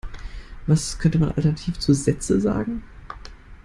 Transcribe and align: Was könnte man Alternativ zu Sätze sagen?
Was 0.65 0.97
könnte 0.97 1.19
man 1.19 1.29
Alternativ 1.29 1.77
zu 1.77 1.93
Sätze 1.93 2.41
sagen? 2.41 2.81